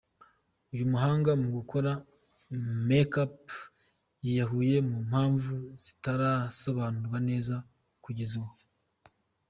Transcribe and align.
Uyu 0.73 0.85
muhanga 0.91 1.31
mu 1.41 1.47
gukora 1.57 1.91
makeup, 2.87 3.39
yiyahuye 4.23 4.77
ku 4.89 4.95
mpamvu 5.09 5.51
zitarasobanurwa 5.83 7.17
neza 7.29 7.55
kugeza 8.03 8.33
ubu. 8.41 8.53